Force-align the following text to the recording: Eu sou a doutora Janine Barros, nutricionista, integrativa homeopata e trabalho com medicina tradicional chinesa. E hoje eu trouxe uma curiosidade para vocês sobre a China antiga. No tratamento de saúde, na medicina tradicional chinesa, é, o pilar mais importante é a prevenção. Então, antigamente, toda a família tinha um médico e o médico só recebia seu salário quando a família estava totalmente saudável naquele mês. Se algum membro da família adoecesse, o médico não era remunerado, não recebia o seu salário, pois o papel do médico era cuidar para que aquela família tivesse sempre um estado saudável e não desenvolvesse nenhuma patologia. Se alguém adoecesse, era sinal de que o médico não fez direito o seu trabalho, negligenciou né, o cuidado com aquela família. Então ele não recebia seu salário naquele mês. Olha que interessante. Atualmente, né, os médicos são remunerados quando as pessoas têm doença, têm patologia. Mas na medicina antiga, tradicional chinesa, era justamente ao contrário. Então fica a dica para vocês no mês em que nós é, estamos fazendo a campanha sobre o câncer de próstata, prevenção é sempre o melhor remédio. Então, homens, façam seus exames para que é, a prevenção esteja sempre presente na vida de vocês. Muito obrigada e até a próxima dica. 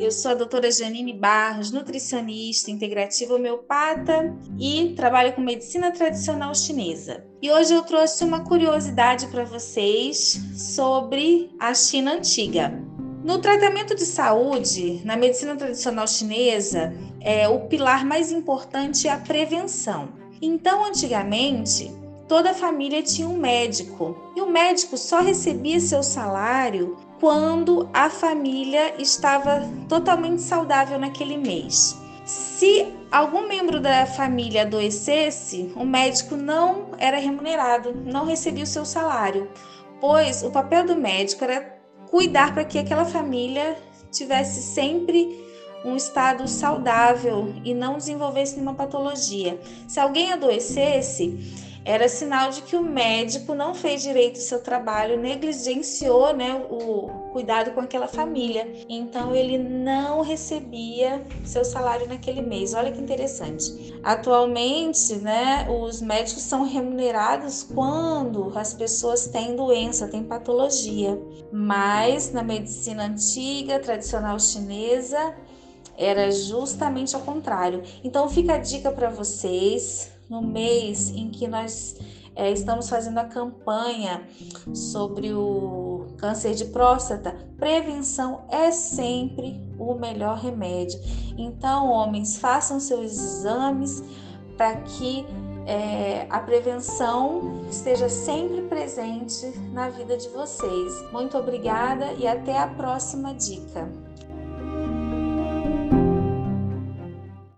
Eu 0.00 0.10
sou 0.10 0.30
a 0.30 0.34
doutora 0.34 0.72
Janine 0.72 1.12
Barros, 1.12 1.70
nutricionista, 1.70 2.70
integrativa 2.70 3.34
homeopata 3.34 4.34
e 4.58 4.94
trabalho 4.96 5.34
com 5.34 5.42
medicina 5.42 5.90
tradicional 5.90 6.54
chinesa. 6.54 7.22
E 7.42 7.50
hoje 7.50 7.74
eu 7.74 7.82
trouxe 7.82 8.24
uma 8.24 8.42
curiosidade 8.42 9.26
para 9.26 9.44
vocês 9.44 10.40
sobre 10.56 11.50
a 11.60 11.74
China 11.74 12.14
antiga. 12.14 12.72
No 13.22 13.42
tratamento 13.42 13.94
de 13.94 14.06
saúde, 14.06 15.02
na 15.04 15.18
medicina 15.18 15.54
tradicional 15.54 16.08
chinesa, 16.08 16.94
é, 17.20 17.46
o 17.46 17.66
pilar 17.66 18.02
mais 18.02 18.32
importante 18.32 19.06
é 19.06 19.12
a 19.12 19.18
prevenção. 19.18 20.14
Então, 20.40 20.82
antigamente, 20.86 21.92
toda 22.26 22.52
a 22.52 22.54
família 22.54 23.02
tinha 23.02 23.28
um 23.28 23.36
médico 23.36 24.32
e 24.34 24.40
o 24.40 24.48
médico 24.48 24.96
só 24.96 25.20
recebia 25.20 25.78
seu 25.78 26.02
salário 26.02 26.96
quando 27.20 27.88
a 27.92 28.08
família 28.08 28.94
estava 28.98 29.62
totalmente 29.88 30.40
saudável 30.40 30.98
naquele 30.98 31.36
mês. 31.36 32.00
Se 32.24 32.86
algum 33.10 33.46
membro 33.46 33.78
da 33.78 34.06
família 34.06 34.62
adoecesse, 34.62 35.70
o 35.76 35.84
médico 35.84 36.34
não 36.34 36.92
era 36.98 37.18
remunerado, 37.18 37.94
não 37.94 38.24
recebia 38.24 38.64
o 38.64 38.66
seu 38.66 38.86
salário, 38.86 39.50
pois 40.00 40.42
o 40.42 40.50
papel 40.50 40.86
do 40.86 40.96
médico 40.96 41.44
era 41.44 41.78
cuidar 42.10 42.54
para 42.54 42.64
que 42.64 42.78
aquela 42.78 43.04
família 43.04 43.76
tivesse 44.10 44.62
sempre 44.62 45.44
um 45.84 45.96
estado 45.96 46.46
saudável 46.48 47.54
e 47.64 47.74
não 47.74 47.96
desenvolvesse 47.96 48.54
nenhuma 48.54 48.74
patologia. 48.74 49.58
Se 49.86 50.00
alguém 50.00 50.32
adoecesse, 50.32 51.69
era 51.90 52.08
sinal 52.08 52.50
de 52.50 52.62
que 52.62 52.76
o 52.76 52.82
médico 52.82 53.52
não 53.52 53.74
fez 53.74 54.00
direito 54.00 54.36
o 54.36 54.40
seu 54.40 54.62
trabalho, 54.62 55.18
negligenciou 55.18 56.32
né, 56.32 56.54
o 56.70 57.08
cuidado 57.32 57.72
com 57.72 57.80
aquela 57.80 58.06
família. 58.06 58.72
Então 58.88 59.34
ele 59.34 59.58
não 59.58 60.20
recebia 60.20 61.20
seu 61.44 61.64
salário 61.64 62.06
naquele 62.06 62.42
mês. 62.42 62.74
Olha 62.74 62.92
que 62.92 63.00
interessante. 63.00 63.92
Atualmente, 64.04 65.16
né, 65.16 65.66
os 65.68 66.00
médicos 66.00 66.44
são 66.44 66.62
remunerados 66.62 67.64
quando 67.64 68.56
as 68.56 68.72
pessoas 68.72 69.26
têm 69.26 69.56
doença, 69.56 70.06
têm 70.06 70.22
patologia. 70.22 71.20
Mas 71.50 72.30
na 72.30 72.44
medicina 72.44 73.06
antiga, 73.06 73.80
tradicional 73.80 74.38
chinesa, 74.38 75.34
era 75.98 76.30
justamente 76.30 77.16
ao 77.16 77.22
contrário. 77.22 77.82
Então 78.04 78.28
fica 78.28 78.54
a 78.54 78.58
dica 78.58 78.92
para 78.92 79.10
vocês 79.10 80.19
no 80.30 80.40
mês 80.40 81.10
em 81.10 81.28
que 81.28 81.48
nós 81.48 81.96
é, 82.36 82.50
estamos 82.50 82.88
fazendo 82.88 83.18
a 83.18 83.24
campanha 83.24 84.22
sobre 84.72 85.32
o 85.34 86.06
câncer 86.16 86.54
de 86.54 86.66
próstata, 86.66 87.36
prevenção 87.58 88.44
é 88.48 88.70
sempre 88.70 89.60
o 89.78 89.94
melhor 89.94 90.38
remédio. 90.38 90.98
Então, 91.36 91.88
homens, 91.88 92.38
façam 92.38 92.78
seus 92.78 93.12
exames 93.12 94.02
para 94.56 94.76
que 94.76 95.26
é, 95.66 96.26
a 96.30 96.38
prevenção 96.40 97.64
esteja 97.70 98.08
sempre 98.08 98.62
presente 98.62 99.46
na 99.72 99.88
vida 99.88 100.16
de 100.16 100.28
vocês. 100.28 101.10
Muito 101.12 101.36
obrigada 101.36 102.12
e 102.14 102.26
até 102.26 102.58
a 102.58 102.66
próxima 102.68 103.34
dica. 103.34 103.88